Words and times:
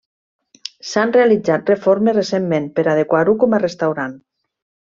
S'han 0.91 1.13
realitzat 1.17 1.69
reformes 1.73 2.17
recentment 2.19 2.65
per 2.81 2.87
adequar-ho 2.97 3.37
com 3.45 3.55
a 3.55 3.61
restaurant. 3.67 4.17